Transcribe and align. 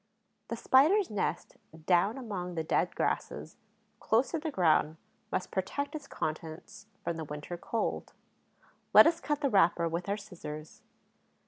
The 0.47 0.55
Spider's 0.55 1.11
nest, 1.11 1.57
down 1.85 2.17
among 2.17 2.55
the 2.55 2.63
dead 2.63 2.95
grasses, 2.95 3.55
close 3.99 4.31
to 4.31 4.39
the 4.39 4.49
ground, 4.49 4.97
must 5.31 5.51
protect 5.51 5.93
its 5.93 6.07
contents 6.07 6.87
from 7.03 7.17
the 7.17 7.23
winter 7.23 7.55
cold. 7.55 8.11
Let 8.95 9.05
us 9.05 9.19
cut 9.21 9.41
the 9.41 9.49
wrapper 9.51 9.87
with 9.87 10.09
our 10.09 10.17
scissors. 10.17 10.81